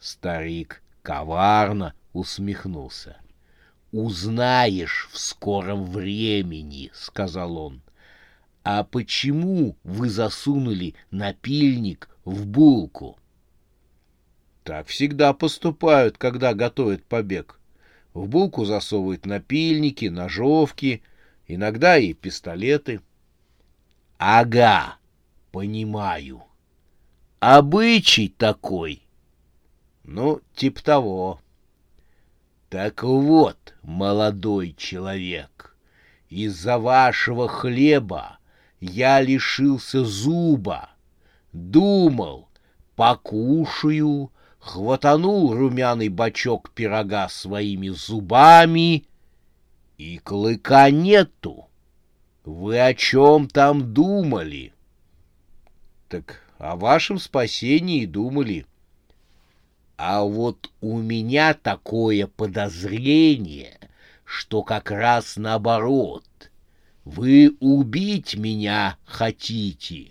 Старик 0.00 0.82
коварно 1.02 1.92
усмехнулся.— 2.14 3.20
Узнаешь 3.92 5.10
в 5.12 5.18
скором 5.18 5.84
времени,— 5.84 6.90
сказал 6.94 7.58
он.— 7.58 7.82
А 8.68 8.82
почему 8.82 9.76
вы 9.84 10.10
засунули 10.10 10.96
напильник 11.12 12.08
в 12.24 12.46
булку?— 12.46 13.16
Так 14.64 14.88
всегда 14.88 15.32
поступают, 15.34 16.18
когда 16.18 16.52
готовят 16.52 17.04
побег. 17.04 17.60
В 18.12 18.26
булку 18.26 18.64
засовывают 18.64 19.24
напильники, 19.24 20.06
ножовки, 20.06 21.04
иногда 21.46 21.96
и 21.96 22.12
пистолеты.— 22.12 23.00
Ага, 24.18 24.96
понимаю. 25.52 26.42
Обычай 27.38 28.26
такой. 28.26 29.00
Ну, 30.02 30.40
тип 30.56 30.80
того. 30.80 31.40
Так 32.68 33.04
вот, 33.04 33.76
молодой 33.82 34.74
человек, 34.76 35.76
из-за 36.28 36.78
вашего 36.78 37.46
хлеба 37.46 38.40
я 38.80 39.20
лишился 39.20 40.04
зуба. 40.04 40.90
Думал, 41.52 42.48
покушаю, 42.94 44.30
хватанул 44.58 45.54
румяный 45.54 46.08
бачок 46.08 46.70
пирога 46.70 47.28
своими 47.28 47.88
зубами, 47.88 49.04
и 49.96 50.18
клыка 50.18 50.90
нету. 50.90 51.68
Вы 52.44 52.80
о 52.80 52.94
чем 52.94 53.48
там 53.48 53.92
думали? 53.94 54.72
Так 56.08 56.42
о 56.58 56.76
вашем 56.76 57.18
спасении 57.18 58.06
думали. 58.06 58.66
А 59.96 60.22
вот 60.22 60.70
у 60.82 60.98
меня 60.98 61.54
такое 61.54 62.26
подозрение, 62.26 63.78
что 64.24 64.62
как 64.62 64.90
раз 64.90 65.36
наоборот. 65.36 66.24
Вы 67.06 67.56
убить 67.60 68.34
меня 68.34 68.98
хотите. 69.04 70.08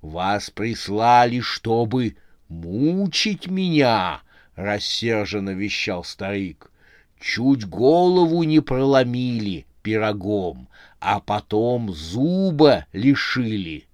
Вас 0.00 0.48
прислали, 0.48 1.40
чтобы 1.40 2.16
«Мучить 2.48 3.48
меня!»— 3.48 4.22
рассерженно 4.54 5.50
вещал 5.50 6.04
старик. 6.04 6.70
«Чуть 7.18 7.66
голову 7.66 8.44
не 8.44 8.60
проломили 8.60 9.66
пирогом, 9.82 10.68
а 11.00 11.18
потом 11.18 11.92
зуба 11.92 12.86
лишили. 12.92 13.88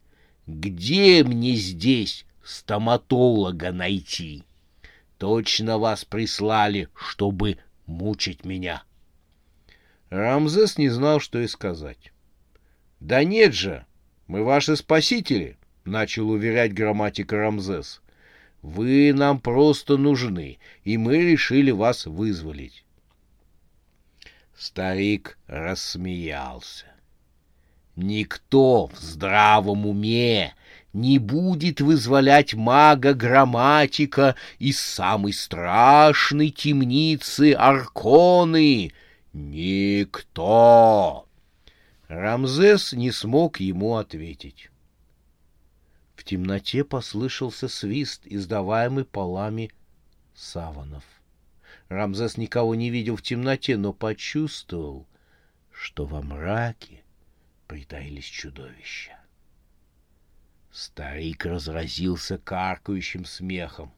Где 0.47 1.25
мне 1.25 1.55
здесь 1.55 2.27
стоматолога 2.45 3.73
найти? 3.73 4.45
Точно 5.17 5.79
вас 5.79 6.05
прислали, 6.05 6.91
чтобы 6.95 7.57
мучить 7.87 8.45
меня». 8.45 8.83
Рамзес 10.11 10.77
не 10.77 10.91
знал, 10.91 11.19
что 11.19 11.39
и 11.39 11.47
сказать. 11.47 12.13
«Да 13.03 13.25
нет 13.25 13.53
же, 13.53 13.85
мы 14.29 14.45
ваши 14.45 14.77
спасители»,— 14.77 15.57
начал 15.85 16.31
уверять 16.31 16.73
грамматика 16.73 17.37
Рамзес. 17.37 18.01
Вы 18.63 19.13
нам 19.13 19.41
просто 19.41 19.97
нужны, 19.97 20.59
и 20.85 20.97
мы 20.97 21.17
решили 21.17 21.73
вас 21.73 22.07
вызволить. 22.07 22.85
Старик 24.57 25.37
рассмеялся. 25.49 26.87
Никто 27.97 28.87
в 28.87 28.97
здравом 29.01 29.85
уме 29.85 30.55
не 30.93 31.19
будет 31.19 31.81
вызволять 31.81 32.55
мага-грамматика 32.55 34.37
из 34.61 34.81
самой 34.81 35.33
страшной 35.33 36.51
темницы 36.51 37.55
Арконы. 37.55 38.93
Никто! 39.33 41.27
Рамзес 42.13 42.93
не 42.93 43.11
смог 43.11 43.59
ему 43.59 43.97
ответить. 43.97 44.71
В 46.15 46.25
темноте 46.25 46.85
послышался 46.85 47.69
свист, 47.69 48.27
издаваемый 48.27 49.07
полами 49.07 49.71
саванов. 50.35 51.05
Рамзес 51.89 52.37
никого 52.37 52.75
не 52.75 52.91
видел 52.91 53.17
в 53.17 53.23
темноте, 53.23 53.79
но 53.79 53.95
почувствовал, 53.95 55.07
что 55.71 56.05
во 56.05 56.21
мраке 56.21 57.03
притаились 57.67 58.27
чудовища. 58.27 59.19
Старик 60.71 61.47
разразился 61.47 62.37
каркающим 62.37 63.25
смехом. 63.25 63.91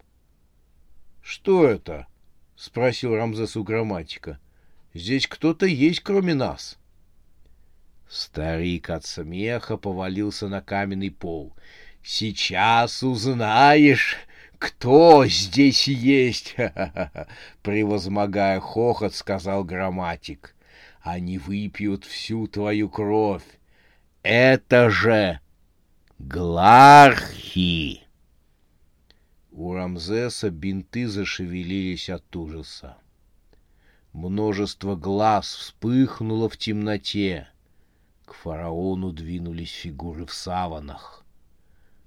—Что 1.20 1.66
это?— 1.66 2.07
спросил 2.55 3.16
Рамзес 3.16 3.57
у 3.57 3.64
грамматика.— 3.64 4.38
Здесь 4.94 5.27
кто-то 5.27 5.66
есть, 5.66 5.98
кроме 5.98 6.35
нас. 6.35 6.79
Старик 8.08 8.90
от 8.90 9.04
смеха 9.04 9.76
повалился 9.76 10.48
на 10.48 10.60
каменный 10.60 11.10
пол— 11.10 11.54
Сейчас 12.06 13.02
узнаешь, 13.02 14.18
кто 14.58 15.24
здесь 15.24 15.88
есть, 15.88 16.54
превозмогая 17.62 18.60
хохот, 18.60 19.14
сказал 19.14 19.64
грамматик. 19.64 20.54
Они 21.00 21.38
выпьют 21.38 22.04
всю 22.04 22.46
твою 22.46 22.90
кровь. 22.90 23.44
Это 24.22 24.90
же 24.90 25.40
глархи. 26.18 28.02
У 29.50 29.72
Рамзеса 29.72 30.50
бинты 30.50 31.08
зашевелились 31.08 32.10
от 32.10 32.36
ужаса. 32.36 32.98
Множество 34.12 34.94
глаз 34.94 35.54
вспыхнуло 35.54 36.50
в 36.50 36.58
темноте. 36.58 37.48
К 38.24 38.32
фараону 38.32 39.12
двинулись 39.12 39.72
фигуры 39.72 40.24
в 40.26 40.32
саванах. 40.32 41.24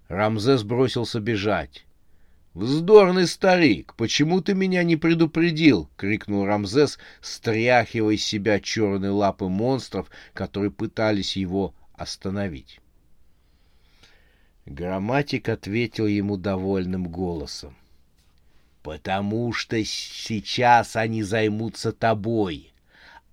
Рамзес 0.08 0.63
бросился 0.63 1.19
бежать. 1.19 1.86
«Вздорный 2.53 3.27
старик! 3.27 3.93
Почему 3.97 4.41
ты 4.41 4.56
меня 4.56 4.84
не 4.84 4.95
предупредил?»— 4.95 5.89
крикнул 5.95 6.45
Рамзес, 6.45 6.97
стряхивая 7.21 8.15
из 8.15 8.25
себя 8.25 8.60
черные 8.60 9.12
лапы 9.12 9.45
монстров, 9.45 10.10
которые 10.34 10.71
пытались 10.71 11.38
его 11.38 11.75
остановить. 11.93 12.80
Грамматик 14.65 15.49
ответил 15.49 16.08
ему 16.08 16.36
довольным 16.36 17.08
голосом. 17.08 17.75
«Потому 18.82 19.53
что 19.53 19.84
сейчас 19.86 20.95
они 20.95 21.21
займутся 21.21 21.91
тобой, 21.91 22.73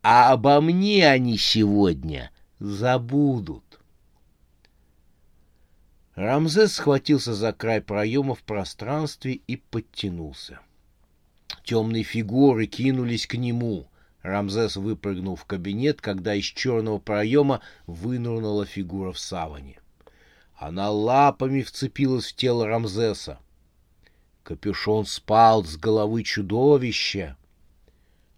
а 0.03 0.33
обо 0.33 0.61
мне 0.61 1.09
они 1.09 1.39
сегодня 1.39 2.31
забудут». 2.59 3.81
Рамзес 6.15 6.75
схватился 6.75 7.35
за 7.35 7.53
край 7.53 7.81
проема 7.81 8.35
в 8.35 8.43
пространстве 8.45 9.41
и 9.47 9.57
подтянулся. 9.57 10.61
Темные 11.65 12.05
фигуры 12.05 12.67
кинулись 12.67 13.27
к 13.27 13.35
нему. 13.35 13.89
Рамзес 14.23 14.77
выпрыгнул 14.77 15.35
в 15.35 15.45
кабинет, 15.45 16.01
когда 16.01 16.35
из 16.35 16.45
черного 16.45 16.99
проема 16.99 17.61
вынырнула 17.87 18.65
фигура 18.65 19.13
в 19.13 19.19
саване. 19.19 19.81
Она 20.57 20.91
лапами 20.91 21.63
вцепилась 21.63 22.33
в 22.33 22.37
тело 22.37 22.67
Рамзеса. 22.67 23.39
Капюшон 24.45 25.07
спал 25.07 25.65
с 25.65 25.77
головы 25.77 26.23
чудовища. 26.23 27.37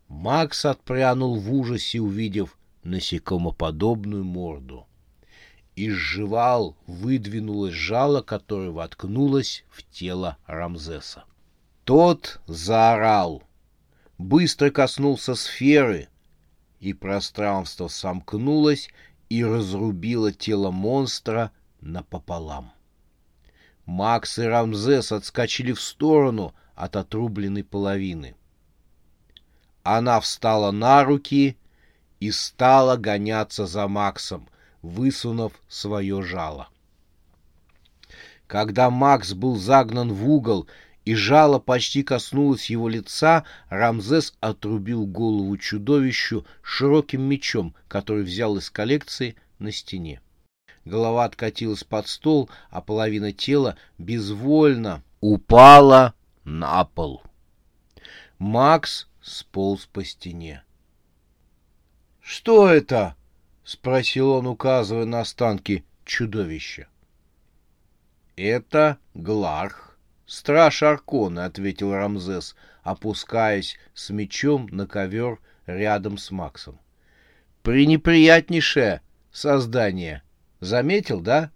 Макс 0.08 0.64
отпрянул 0.64 1.38
в 1.38 1.52
ужасе, 1.52 2.00
увидев 2.00 2.56
насекомоподобную 2.86 4.24
морду 4.24 4.86
из 5.76 5.92
жевал 5.92 6.74
выдвинулось 6.86 7.74
жало, 7.74 8.22
которое 8.22 8.70
воткнулось 8.70 9.64
в 9.68 9.82
тело 9.82 10.38
Рамзеса. 10.46 11.24
Тот 11.84 12.40
заорал, 12.46 13.42
быстро 14.16 14.70
коснулся 14.70 15.34
сферы, 15.34 16.08
и 16.80 16.94
пространство 16.94 17.88
сомкнулось 17.88 18.88
и 19.28 19.44
разрубило 19.44 20.32
тело 20.32 20.70
монстра 20.70 21.52
напополам. 21.80 22.72
Макс 23.84 24.38
и 24.38 24.42
Рамзес 24.42 25.12
отскочили 25.12 25.72
в 25.72 25.80
сторону 25.80 26.54
от 26.74 26.96
отрубленной 26.96 27.64
половины. 27.64 28.34
Она 29.82 30.20
встала 30.20 30.72
на 30.72 31.04
руки 31.04 31.56
и 32.20 32.30
стала 32.30 32.96
гоняться 32.96 33.66
за 33.66 33.88
Максом, 33.88 34.48
высунув 34.82 35.52
свое 35.68 36.22
жало. 36.22 36.68
Когда 38.46 38.90
Макс 38.90 39.32
был 39.32 39.56
загнан 39.56 40.12
в 40.12 40.28
угол 40.28 40.66
и 41.04 41.14
жало 41.14 41.58
почти 41.58 42.02
коснулось 42.02 42.70
его 42.70 42.88
лица, 42.88 43.44
Рамзес 43.68 44.34
отрубил 44.40 45.06
голову 45.06 45.56
чудовищу 45.56 46.46
широким 46.62 47.22
мечом, 47.22 47.74
который 47.88 48.22
взял 48.22 48.56
из 48.56 48.70
коллекции 48.70 49.36
на 49.58 49.72
стене. 49.72 50.20
Голова 50.84 51.24
откатилась 51.24 51.82
под 51.82 52.06
стол, 52.06 52.48
а 52.70 52.80
половина 52.80 53.32
тела 53.32 53.76
безвольно 53.98 55.02
упала 55.20 56.14
на 56.44 56.84
пол. 56.84 57.22
Макс 58.38 59.08
сполз 59.20 59.86
по 59.86 60.04
стене. 60.04 60.62
«Что 62.28 62.68
это?»— 62.68 63.14
спросил 63.64 64.30
он, 64.30 64.48
указывая 64.48 65.04
на 65.04 65.20
останки 65.20 65.84
чудовища. 66.04 66.88
«Это 68.34 68.98
Гларх, 69.14 69.96
страж 70.26 70.82
Аркона»,— 70.82 71.44
ответил 71.46 71.92
Рамзес, 71.92 72.56
опускаясь 72.82 73.78
с 73.94 74.10
мечом 74.10 74.66
на 74.72 74.88
ковер 74.88 75.38
рядом 75.66 76.18
с 76.18 76.32
Максом. 76.32 76.80
«Пренеприятнейшее 77.62 79.02
создание. 79.30 80.24
Заметил, 80.58 81.20
да?» 81.20 81.52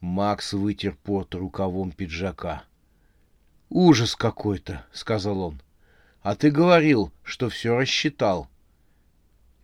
Макс 0.00 0.52
вытер 0.52 0.94
пот 1.02 1.34
рукавом 1.34 1.90
пиджака. 1.92 2.64
«Ужас 3.70 4.14
какой-то»,— 4.14 4.84
сказал 4.92 5.40
он. 5.40 5.62
«А 6.20 6.34
ты 6.36 6.50
говорил, 6.50 7.14
что 7.22 7.48
все 7.48 7.74
рассчитал». 7.74 8.50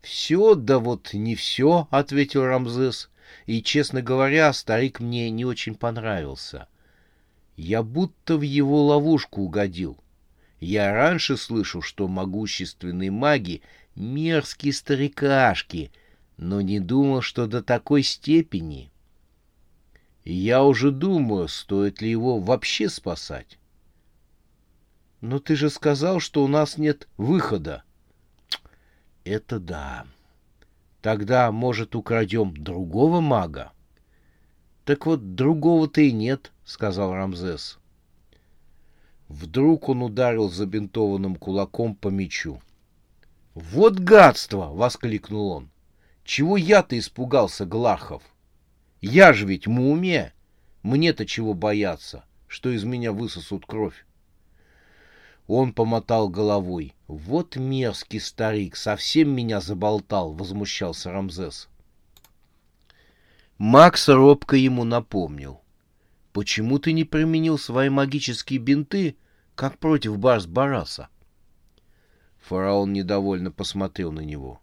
«Все, 0.03 0.55
да 0.55 0.79
вот 0.79 1.13
не 1.13 1.35
все»,— 1.35 1.87
ответил 1.91 2.45
Рамзес. 2.45 3.11
«И, 3.47 3.63
честно 3.63 4.03
говоря, 4.03 4.53
старик 4.53 5.01
мне 5.01 5.31
не 5.31 5.45
очень 5.45 5.75
понравился. 5.75 6.69
Я 7.57 7.83
будто 7.83 8.37
в 8.37 8.43
его 8.43 8.87
ловушку 8.87 9.43
угодил. 9.43 9.99
Я 10.59 10.93
раньше 10.93 11.37
слышал, 11.37 11.83
что 11.83 12.09
могущественные 12.09 13.11
маги— 13.11 13.63
мерзкие 13.95 14.73
старикашки, 14.73 15.93
но 16.37 16.61
не 16.61 16.81
думал, 16.81 17.21
что 17.21 17.47
до 17.47 17.63
такой 17.63 18.03
степени. 18.03 18.91
Я 20.25 20.65
уже 20.65 20.91
думаю, 20.91 21.49
стоит 21.49 22.01
ли 22.01 22.11
его 22.11 22.39
вообще 22.39 22.89
спасать». 22.89 23.59
«Но 25.21 25.39
ты 25.39 25.55
же 25.55 25.69
сказал, 25.69 26.19
что 26.21 26.43
у 26.43 26.49
нас 26.49 26.79
нет 26.79 27.07
выхода», 27.19 27.85
это 29.25 29.59
да. 29.59 30.07
Тогда, 31.03 31.51
может, 31.51 31.95
украдем 31.97 32.55
другого 32.57 33.21
мага? 33.21 33.73
Так 34.85 35.07
вот, 35.07 35.35
другого-то 35.35 36.01
и 36.01 36.13
нет, 36.13 36.53
сказал 36.65 37.15
Рамзес. 37.15 37.79
Вдруг 39.29 39.89
он 39.89 40.03
ударил 40.03 40.51
забинтованным 40.51 41.37
кулаком 41.37 41.95
по 41.95 42.09
мечу. 42.09 42.61
«Вот 43.55 43.99
гадство!»— 43.99 44.69
воскликнул 44.73 45.51
он. 45.51 45.71
«Чего 46.25 46.57
я-то 46.57 46.99
испугался, 46.99 47.65
Глахов? 47.65 48.23
Я 49.01 49.33
же 49.33 49.47
ведь 49.47 49.67
уме! 49.67 50.33
Мне-то 50.83 51.27
чего 51.27 51.55
бояться, 51.55 52.25
что 52.47 52.71
из 52.71 52.85
меня 52.85 53.13
высосут 53.13 53.67
кровь? 53.67 54.05
Он 55.53 55.73
помотал 55.73 56.29
головой. 56.29 56.95
«Вот 57.09 57.57
мерзкий 57.57 58.21
старик, 58.21 58.77
совсем 58.77 59.35
меня 59.35 59.61
заболтал»,— 59.61 60.33
возмущался 60.35 61.11
Рамзес. 61.11 61.69
Макс 63.59 64.09
робко 64.09 64.55
ему 64.55 64.85
напомнил. 64.85 65.61
«Почему 66.33 66.79
ты 66.79 66.93
не 66.93 67.03
применил 67.03 67.59
свои 67.59 67.89
магические 67.89 68.61
бинты, 68.61 69.17
как 69.57 69.79
против 69.79 70.19
Барс-Бараса?» 70.19 71.09
Фараон 72.43 72.93
недовольно 72.93 73.51
посмотрел 73.51 74.13
на 74.13 74.21
него. 74.21 74.61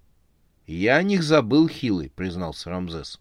«Я 0.67 0.95
о 0.95 1.03
них 1.03 1.21
забыл, 1.21 1.67
хилый»,— 1.67 2.09
признался 2.15 2.69
Рамзес. 2.69 3.19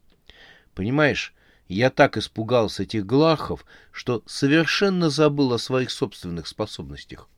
«Понимаешь, 0.72 1.34
я 1.66 1.90
так 1.90 2.16
испугался 2.16 2.84
этих 2.84 3.04
глахов, 3.04 3.66
что 3.90 4.22
совершенно 4.24 5.10
забыл 5.10 5.52
о 5.52 5.58
своих 5.58 5.90
собственных 5.90 6.46
способностях. 6.46 7.28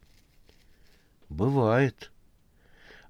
Бывает. 1.28 2.10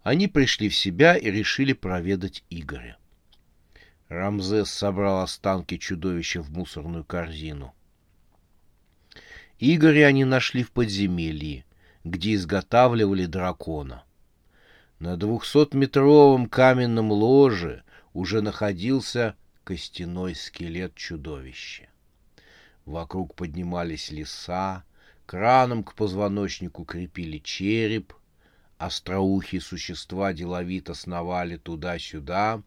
Они 0.02 0.28
пришли 0.28 0.68
в 0.68 0.76
себя 0.76 1.16
и 1.16 1.30
решили 1.30 1.72
проведать 1.72 2.44
Игоря. 2.50 2.96
Рамзес 4.08 4.70
собрал 4.70 5.20
останки 5.20 5.76
чудовища 5.76 6.40
в 6.40 6.50
мусорную 6.50 7.04
корзину. 7.04 7.74
Игоря 9.58 10.06
они 10.06 10.24
нашли 10.24 10.62
в 10.62 10.70
подземелье, 10.70 11.64
где 12.04 12.34
изготавливали 12.34 13.26
дракона. 13.26 14.04
На 14.98 15.16
двухсотметровом 15.16 16.48
каменном 16.48 17.12
ложе 17.12 17.82
уже 18.14 18.40
находился 18.40 19.36
костяной 19.64 20.34
скелет 20.34 20.94
чудовища. 20.94 21.88
Вокруг 22.84 23.34
поднимались 23.34 24.10
леса, 24.10 24.84
Краном 25.28 25.84
к 25.84 25.94
позвоночнику 25.94 26.86
крепили 26.86 27.36
череп, 27.36 28.14
остроухие 28.78 29.60
существа 29.60 30.32
деловито 30.32 30.94
сновали 30.94 31.58
туда-сюда. 31.58 32.62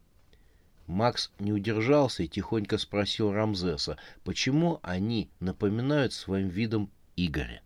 Макс 0.86 1.32
не 1.39 1.54
удержался 1.54 2.21
и 2.21 2.28
тихонько 2.28 2.78
спросил 2.78 3.34
Рамзеса, 3.34 3.97
почему 4.24 4.80
они 4.84 5.32
напоминают 5.39 6.13
своим 6.13 6.50
видом 6.50 6.91
Игоря. 7.15 7.63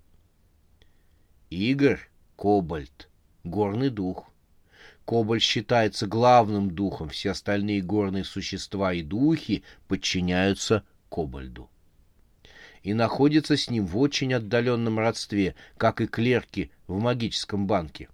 Игорь— 1.50 2.10
кобальт, 2.38 3.10
горный 3.44 3.90
дух. 3.90 4.32
Кобальт 5.04 5.44
считается 5.44 6.08
главным 6.08 6.72
духом, 6.72 7.10
все 7.10 7.32
остальные 7.32 7.82
горные 7.82 8.24
существа 8.24 8.94
и 8.94 9.02
духи 9.02 9.66
подчиняются 9.90 10.86
кобальду 11.10 11.70
и 12.86 12.94
находится 12.94 13.58
с 13.58 13.68
ним 13.72 13.88
в 13.88 13.98
очень 13.98 14.32
отдаленном 14.36 15.00
родстве, 15.00 15.56
как 15.76 16.02
и 16.02 16.06
клерки 16.06 16.70
в 16.86 17.00
магическом 17.00 17.66
банке. 17.66 18.10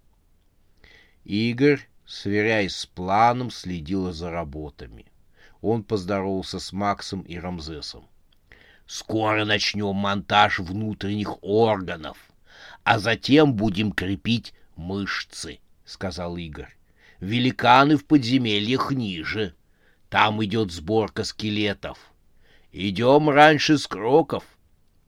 Игорь, 1.26 1.82
сверяясь 2.06 2.78
с 2.78 2.86
планом, 2.86 3.52
следил 3.52 4.14
за 4.14 4.32
работами. 4.32 5.08
Он 5.62 5.84
поздоровался 5.84 6.58
с 6.58 6.72
Максом 6.72 7.20
и 7.24 7.38
Рамзесом. 7.38 8.08
«Скоро 8.86 9.44
начнем 9.44 9.94
монтаж 9.94 10.60
внутренних 10.60 11.44
органов, 11.44 12.18
а 12.86 12.98
затем 12.98 13.56
будем 13.56 13.92
крепить 13.92 14.54
мышцы»,— 14.78 15.60
сказал 15.86 16.38
Игорь. 16.38 16.74
«Великаны 17.20 17.98
в 17.98 18.06
подземельях 18.06 18.94
ниже. 18.94 19.54
Там 20.08 20.42
идет 20.46 20.72
сборка 20.72 21.26
скелетов. 21.26 22.00
Идем 22.72 23.30
раньше 23.30 23.78
скроков, 23.78 24.46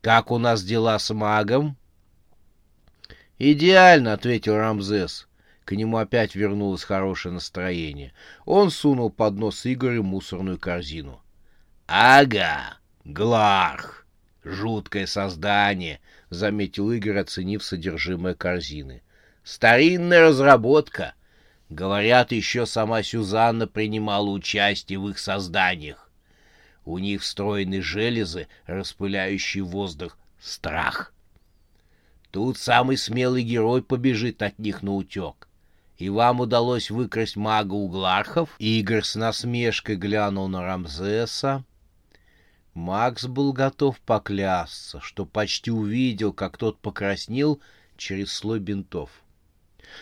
как 0.03 0.31
у 0.31 0.37
нас 0.37 0.61
дела 0.61 0.99
с 0.99 1.13
магом? 1.13 1.77
Идеально, 3.39 4.11
ответил 4.11 4.57
Рамзес. 4.57 5.29
К 5.63 5.71
нему 5.71 5.95
опять 5.95 6.35
вернулось 6.35 6.83
хорошее 6.83 7.33
настроение. 7.33 8.11
Он 8.45 8.69
сунул 8.69 9.09
под 9.09 9.35
нос 9.35 9.65
Игорю 9.65 10.03
мусорную 10.03 10.59
корзину. 10.59 11.21
Ага, 11.87 12.79
Гларх, 13.05 14.05
жуткое 14.43 15.05
создание, 15.05 16.01
заметил 16.29 16.91
Игорь, 16.91 17.19
оценив 17.19 17.63
содержимое 17.63 18.33
корзины. 18.33 19.03
Старинная 19.45 20.23
разработка. 20.23 21.13
Говорят, 21.69 22.33
еще 22.33 22.65
сама 22.65 23.03
Сюзанна 23.03 23.67
принимала 23.67 24.29
участие 24.29 24.99
в 24.99 25.07
их 25.07 25.17
созданиях. 25.17 26.02
У 26.85 26.97
них 26.97 27.21
встроены 27.21 27.81
железы, 27.81 28.47
распыляющие 28.65 29.63
воздух. 29.63 30.17
Страх. 30.39 31.13
Тут 32.31 32.57
самый 32.57 32.97
смелый 32.97 33.43
герой 33.43 33.81
побежит 33.81 34.41
от 34.41 34.59
них 34.59 34.81
на 34.81 34.95
утек. 34.95 35.47
И 35.97 36.09
вам 36.09 36.41
удалось 36.41 36.89
выкрасть 36.89 37.35
мага 37.35 37.73
Углархов? 37.73 38.49
Игорь 38.59 39.03
с 39.03 39.15
насмешкой 39.15 39.95
глянул 39.95 40.47
на 40.47 40.63
Рамзеса. 40.63 41.63
Макс 42.73 43.25
был 43.25 43.53
готов 43.53 43.99
поклясться, 43.99 44.99
что 44.99 45.25
почти 45.25 45.69
увидел, 45.69 46.33
как 46.33 46.57
тот 46.57 46.79
покраснел 46.79 47.61
через 47.95 48.33
слой 48.33 48.59
бинтов. 48.59 49.11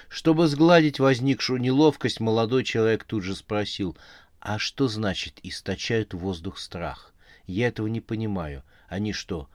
Чтобы 0.08 0.48
сгладить 0.48 1.00
возникшую 1.00 1.60
неловкость, 1.60 2.22
молодой 2.22 2.64
человек 2.64 3.04
тут 3.04 3.24
же 3.24 3.36
спросил, 3.36 3.98
а 4.42 4.58
что 4.58 4.88
значит 4.88 5.40
источают 5.44 6.16
воздух 6.16 6.58
страх? 6.58 7.14
Я 7.46 7.68
этого 7.68 7.86
не 7.86 8.02
понимаю. 8.02 8.64
Они 8.88 9.14
что, 9.14 9.48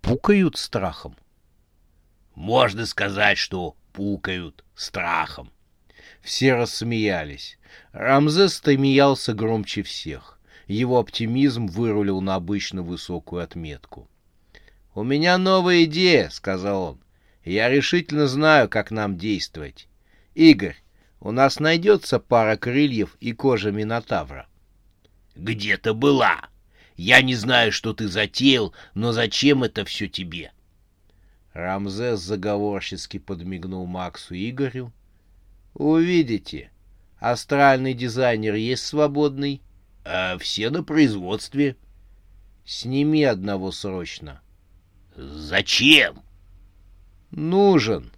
пукают 0.00 0.56
страхом? 0.56 1.16
Можно 2.36 2.86
сказать, 2.86 3.36
что 3.36 3.76
пукают 3.92 4.64
страхом. 4.76 5.50
Все 6.22 6.54
рассмеялись. 6.54 7.58
Рамзес 7.92 8.58
смеялся 8.58 9.34
громче 9.34 9.82
всех. 9.82 10.38
Его 10.68 11.00
оптимизм 11.00 11.66
вырулил 11.66 12.20
на 12.20 12.36
обычно 12.36 12.82
высокую 12.82 13.42
отметку. 13.42 14.08
«У 14.94 15.02
меня 15.02 15.36
новая 15.36 15.84
идея»,— 15.84 16.28
сказал 16.30 16.82
он. 16.82 17.00
«Я 17.44 17.68
решительно 17.68 18.28
знаю, 18.28 18.68
как 18.68 18.92
нам 18.92 19.18
действовать. 19.18 19.88
Игорь, 20.34 20.76
у 21.20 21.32
нас 21.32 21.60
найдется 21.60 22.18
пара 22.18 22.56
крыльев 22.56 23.16
и 23.20 23.32
кожа 23.32 23.70
Минотавра». 23.70 24.46
«Где-то 25.36 25.94
была. 25.94 26.48
Я 26.96 27.22
не 27.22 27.34
знаю, 27.34 27.72
что 27.72 27.94
ты 27.94 28.08
затеял, 28.08 28.74
но 28.94 29.12
зачем 29.12 29.62
это 29.62 29.84
все 29.84 30.08
тебе?» 30.08 30.52
Рамзес 31.52 32.20
заговорчески 32.20 33.18
подмигнул 33.18 33.86
Максу 33.86 34.34
Игорю. 34.34 34.92
«Увидите. 35.74 36.70
Астральный 37.18 37.94
дизайнер 37.94 38.54
есть 38.54 38.86
свободный?» 38.86 39.60
«А 40.04 40.38
все 40.38 40.70
на 40.70 40.82
производстве». 40.82 41.76
«Сними 42.64 43.24
одного 43.24 43.72
срочно». 43.72 44.40
«Зачем?» 45.16 46.22
«Нужен». 47.30 48.08